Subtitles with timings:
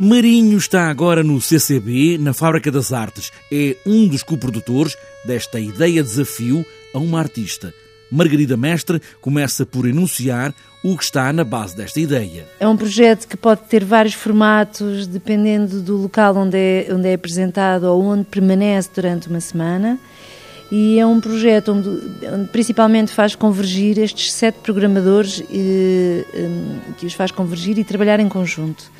[0.00, 3.30] Marinho está agora no CCB, na Fábrica das Artes.
[3.52, 7.72] É um dos coprodutores desta ideia desafio a uma artista.
[8.10, 10.52] Margarida Mestre começa por enunciar
[10.82, 12.44] o que está na base desta ideia.
[12.58, 17.14] É um projeto que pode ter vários formatos, dependendo do local onde é, onde é
[17.14, 19.96] apresentado ou onde permanece durante uma semana.
[20.72, 21.88] E é um projeto onde,
[22.34, 26.48] onde principalmente faz convergir estes sete programadores, eh, eh,
[26.98, 28.90] que os faz convergir e trabalhar em conjunto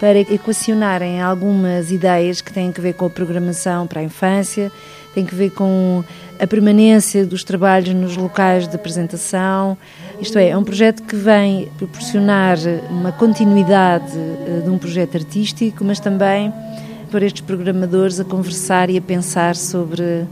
[0.00, 4.72] para equacionarem algumas ideias que têm a ver com a programação para a infância,
[5.14, 6.02] têm a ver com
[6.40, 9.76] a permanência dos trabalhos nos locais de apresentação.
[10.18, 12.56] Isto é, é um projeto que vem proporcionar
[12.88, 16.50] uma continuidade eh, de um projeto artístico, mas também
[17.10, 20.24] para estes programadores a conversar e a pensar sobre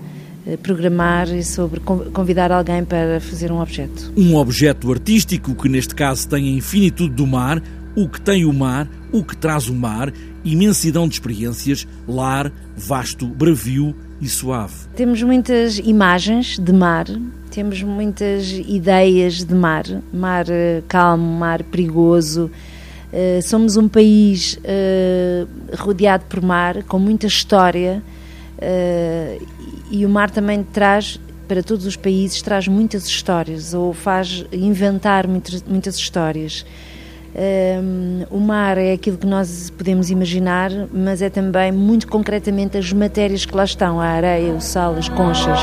[0.47, 4.11] eh, programar e sobre convidar alguém para fazer um objeto.
[4.17, 7.63] Um objeto artístico que neste caso tem a infinitude do mar,
[7.99, 10.13] o que tem o mar, o que traz o mar,
[10.45, 14.75] imensidão de experiências, lar, vasto, bravio e suave.
[14.95, 17.07] Temos muitas imagens de mar,
[17.51, 22.49] temos muitas ideias de mar, mar eh, calmo, mar perigoso.
[23.11, 28.01] Uh, somos um país uh, rodeado por mar, com muita história,
[28.59, 29.47] uh,
[29.91, 31.19] e o mar também traz
[31.49, 36.65] para todos os países traz muitas histórias ou faz inventar muitas, muitas histórias.
[37.35, 42.93] Um, o mar é aquilo que nós podemos imaginar, mas é também muito concretamente as
[42.93, 45.61] matérias que lá estão: a areia, o sal, as conchas.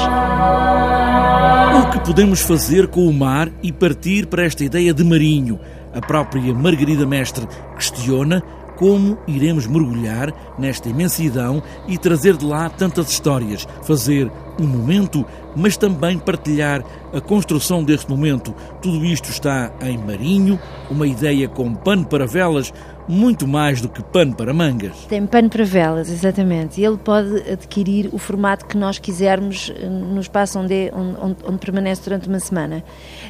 [1.84, 5.60] O que podemos fazer com o mar e partir para esta ideia de marinho?
[5.94, 8.44] A própria Margarida Mestre questiona
[8.76, 15.26] como iremos mergulhar nesta imensidão e trazer de lá tantas histórias, fazer um momento,
[15.56, 18.54] mas também partilhar a construção deste momento.
[18.82, 22.74] Tudo isto está em Marinho, uma ideia com pano para velas,
[23.08, 25.06] muito mais do que pano para mangas.
[25.08, 26.82] Tem pano para velas, exatamente.
[26.82, 32.04] Ele pode adquirir o formato que nós quisermos eh, no espaço onde, onde, onde permanece
[32.04, 32.84] durante uma semana.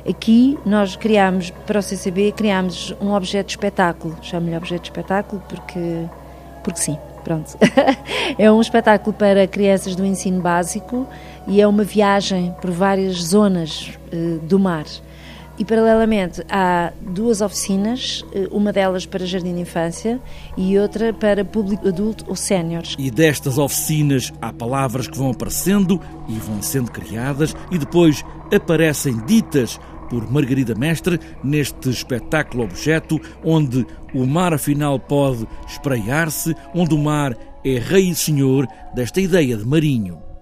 [0.07, 4.16] Aqui nós criámos, para o CCB, criámos um objeto de espetáculo.
[4.22, 6.06] Chamo-lhe objeto de espetáculo porque,
[6.63, 6.97] porque sim.
[7.25, 7.58] Pronto.
[8.38, 11.08] é um espetáculo para crianças do ensino básico
[11.47, 14.86] e é uma viagem por várias zonas uh, do mar.
[15.58, 20.19] E, paralelamente, há duas oficinas, eh, uma delas para jardim de infância
[20.58, 22.94] e outra para público adulto ou séniores.
[23.00, 28.22] E destas oficinas há palavras que vão aparecendo e vão sendo criadas e depois
[28.53, 29.80] aparecem ditas
[30.10, 37.36] por Margarida Mestre neste espetáculo objeto, onde o mar afinal pode espraiar-se, onde o mar
[37.64, 40.34] é rei e senhor desta ideia de marinho.